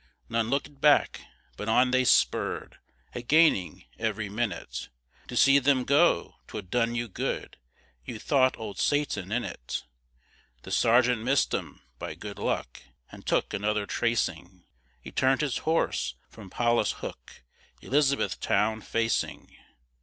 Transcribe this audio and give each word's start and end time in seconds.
None 0.29 0.47
lookèd 0.49 0.81
back, 0.81 1.21
but 1.57 1.69
on 1.69 1.91
they 1.91 2.05
spurr'd, 2.05 2.79
A 3.13 3.21
gaining 3.21 3.85
every 3.99 4.29
minute. 4.29 4.89
To 5.27 5.37
see 5.37 5.59
them 5.59 5.83
go, 5.83 6.37
'twould 6.47 6.71
done 6.71 6.95
you 6.95 7.07
good, 7.07 7.57
You'd 8.03 8.23
thought 8.23 8.57
old 8.57 8.79
Satan 8.79 9.31
in 9.31 9.43
it. 9.43 9.83
The 10.63 10.71
sergeant 10.71 11.21
miss'd 11.21 11.53
'em, 11.53 11.83
by 11.99 12.15
good 12.15 12.39
luck, 12.39 12.81
And 13.11 13.27
took 13.27 13.53
another 13.53 13.85
tracing, 13.85 14.65
He 14.99 15.11
turn'd 15.11 15.41
his 15.41 15.59
horse 15.69 16.15
from 16.31 16.49
Paulus 16.49 16.93
Hook, 16.93 17.43
Elizabethtown 17.83 18.81
facing. 18.81 19.55